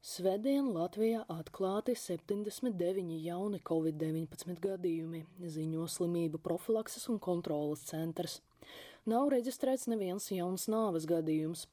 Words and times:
Svētdien 0.00 0.64
Latvijā 0.72 1.26
atklāti 1.28 1.92
79 1.92 3.18
jauni 3.20 3.58
covid-19 3.68 4.54
gadījumi, 4.64 5.18
ziņo 5.44 5.84
slimību 5.92 6.40
profilakses 6.40 7.04
un 7.12 7.18
kontrolas 7.20 7.82
centrs. 7.90 8.38
Nav 9.10 9.30
reģistrēts 9.32 9.88
neviens 9.90 10.28
jauns 10.30 10.68
nāves 10.70 11.06
gadījums. 11.08 11.64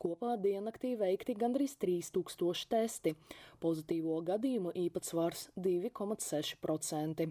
Kopā 0.00 0.36
diennaktī 0.40 0.94
veikti 0.96 1.34
gandrīz 1.36 1.74
3000 1.82 2.68
testi. 2.72 3.12
Pozitīvo 3.60 4.20
gadījumu 4.24 4.72
īpatsvars 4.86 5.50
2,6%. 5.60 7.26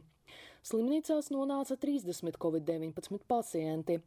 Slimnīcās 0.66 1.32
nonāca 1.34 1.78
30 1.82 2.38
covid-19 2.42 3.26
pacienti. 3.30 4.00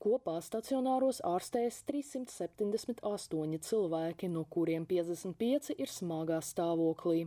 Kopā 0.00 0.38
stacionāros 0.44 1.20
ārstēs 1.28 1.82
378 1.88 3.60
cilvēki, 3.68 4.32
no 4.32 4.46
kuriem 4.48 4.88
55 4.88 5.74
ir 5.76 5.92
smagā 5.92 6.40
stāvoklī. 6.44 7.26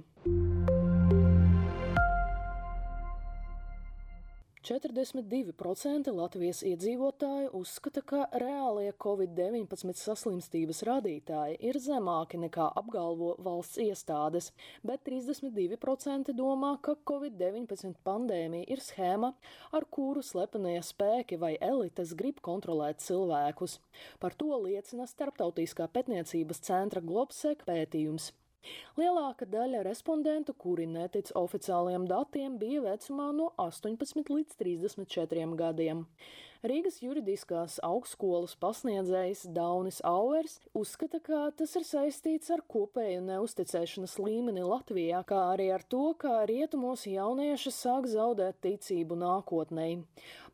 42% 4.65 6.09
Latvijas 6.09 6.63
iedzīvotāju 6.65 7.51
uzskata, 7.53 8.01
ka 8.01 8.23
reālie 8.41 8.87
Covid-19 9.03 9.93
saslimstības 9.99 10.79
rādītāji 10.87 11.59
ir 11.69 11.77
zemāki 11.83 12.39
nekā 12.41 12.71
apgalvo 12.81 13.35
valsts 13.45 13.77
iestādes, 13.83 14.47
bet 14.81 15.03
32% 15.05 16.33
domā, 16.33 16.71
ka 16.81 16.95
Covid-19 17.11 17.99
pandēmija 18.07 18.65
ir 18.73 18.81
schēma, 18.81 19.35
ar 19.69 19.85
kuru 19.85 20.25
slepenie 20.25 20.79
spēki 20.81 21.37
vai 21.37 21.53
elites 21.61 22.15
grib 22.17 22.41
kontrolēt 22.41 23.05
cilvēkus. 23.05 23.77
Par 24.17 24.33
to 24.33 24.49
liecina 24.65 25.05
Starptautiskā 25.05 25.85
pētniecības 25.93 26.65
centra 26.65 27.05
Globsek 27.05 27.61
pētījums. 27.69 28.31
Lielāka 28.99 29.47
daļa 29.49 29.83
respondentu, 29.87 30.55
kuri 30.57 30.87
netic 30.87 31.31
oficiāliem 31.35 32.07
datiem, 32.09 32.57
bija 32.61 32.81
vecumā 32.85 33.31
no 33.35 33.51
18 33.61 34.31
līdz 34.31 34.59
34 34.61 35.55
gadiem. 35.59 36.05
Rīgas 36.65 36.95
juridiskās 37.03 37.75
augstskolas 37.85 38.55
pasniedzējs 38.57 39.43
Daunis 39.53 39.99
Auers 40.07 40.55
uzskata, 40.73 41.19
ka 41.21 41.51
tas 41.53 41.75
ir 41.77 41.83
saistīts 41.85 42.49
ar 42.55 42.63
kopēju 42.65 43.19
neusticēšanas 43.27 44.15
līmeni 44.17 44.63
Latvijā, 44.65 45.19
kā 45.29 45.43
arī 45.51 45.67
ar 45.75 45.85
to, 45.85 46.07
ka 46.17 46.39
rietumos 46.49 47.05
jaunieši 47.05 47.73
sāk 47.75 48.09
zaudēt 48.09 48.63
ticību 48.65 49.19
nākotnē. 49.21 49.91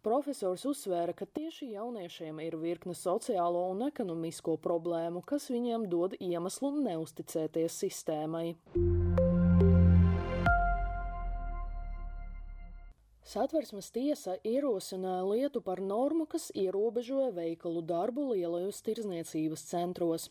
Profesors 0.02 0.64
uzsvēra, 0.66 1.14
ka 1.14 1.28
tieši 1.30 1.68
jauniešiem 1.76 2.40
ir 2.42 2.56
virkne 2.58 2.96
sociālo 2.98 3.68
un 3.70 3.84
ekonomisko 3.86 4.56
problēmu, 4.64 5.22
kas 5.22 5.44
viņiem 5.54 5.84
dod 5.92 6.16
iemeslu 6.18 6.72
neusticēties 6.88 7.76
sistēmai. 7.84 8.48
Satversmes 13.32 13.92
tiesa 13.94 14.40
ierosināja 14.42 15.22
lietu 15.30 15.62
par 15.62 15.84
normu, 15.86 16.26
kas 16.34 16.50
ierobežoja 16.58 17.30
veikalu 17.38 17.86
darbu 17.86 18.26
lielajos 18.32 18.82
tirzniecības 18.88 19.68
centros. 19.70 20.26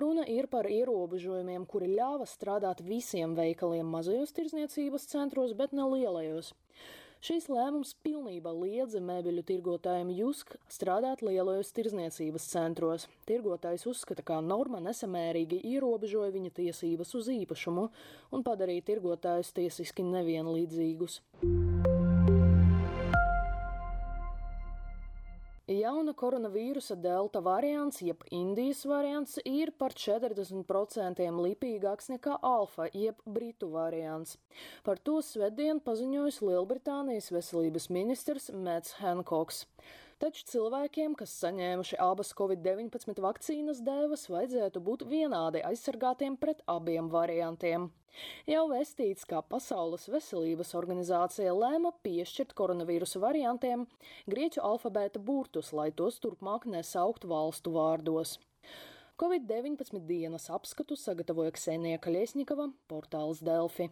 Runa 0.00 0.24
ir 0.32 0.48
par 0.48 0.64
ierobežojumiem, 0.64 1.68
kuri 1.68 1.92
ļāva 1.92 2.24
strādāt 2.24 2.80
visiem 2.88 3.36
veikaliem 3.36 3.92
mazajos 3.98 4.32
tirzniecības 4.40 5.06
centros, 5.12 5.52
bet 5.60 5.76
ne 5.76 5.84
lielajos. 5.92 6.54
Šīs 7.20 7.50
lēmums 7.52 7.90
pilnībā 8.00 8.48
liedza 8.56 9.00
mēbeļu 9.04 9.42
tirgotājiem 9.50 10.08
Jusk 10.16 10.54
strādāt 10.72 11.20
lielajos 11.20 11.68
tirzniecības 11.76 12.46
centros. 12.48 13.04
Tirgotājs 13.28 13.84
uzskata, 13.92 14.24
ka 14.24 14.38
norma 14.40 14.80
nesamērīgi 14.80 15.60
ierobežoja 15.74 16.32
viņa 16.32 16.54
tiesības 16.62 17.12
uz 17.20 17.28
īpašumu 17.34 17.90
un 18.32 18.46
padarīja 18.46 18.86
tirgotājus 18.88 19.52
tiesiski 19.58 20.06
nevienlīdzīgus. 20.14 21.20
Jauna 25.70 26.16
koronavīrusa 26.18 26.96
delta 26.98 27.38
variants, 27.46 28.00
jeb 28.02 28.24
Indijas 28.34 28.80
variants, 28.90 29.36
ir 29.46 29.70
par 29.78 29.94
40% 29.94 31.28
lipīgāks 31.36 32.10
nekā 32.10 32.40
alfa, 32.42 32.88
jeb 32.90 33.20
britu 33.22 33.68
variants. 33.70 34.34
Par 34.82 34.98
to 34.98 35.20
svētdien 35.22 35.78
paziņojis 35.86 36.40
Lielbritānijas 36.42 37.30
veselības 37.30 37.86
ministrs 37.94 38.50
Mets 38.50 38.98
Hankok's. 38.98 39.62
Taču 40.20 40.42
cilvēkiem, 40.50 41.14
kas 41.16 41.32
saņēmuši 41.40 41.96
abas 42.04 42.34
covid-19 42.36 43.22
vakcīnas 43.24 43.78
dēvas, 43.86 44.26
vajadzētu 44.28 44.82
būt 44.84 45.06
vienādi 45.08 45.62
aizsargātiem 45.64 46.36
pret 46.42 46.60
abiem 46.68 47.08
variantiem. 47.08 47.86
Jau 48.50 48.66
vestīts, 48.68 49.24
ka 49.24 49.40
Pasaules 49.40 50.04
veselības 50.12 50.74
organizācija 50.76 51.54
lēma 51.56 51.94
piešķirt 52.04 52.52
koronavīrusa 52.58 53.22
variantiem 53.22 53.86
grieķu 54.28 54.60
alfabēta 54.60 55.24
burtus, 55.24 55.72
lai 55.72 55.88
tos 56.02 56.20
turpmāk 56.20 56.68
nesaukt 56.68 57.24
valstu 57.24 57.72
vārdos. 57.78 58.36
Covid-19 59.20 60.04
dienas 60.04 60.50
apskatu 60.52 61.00
sagatavoja 61.00 61.56
Ksenija 61.56 62.04
Kaļiesņikava, 62.04 62.68
portāls 62.92 63.40
Delfi. 63.44 63.88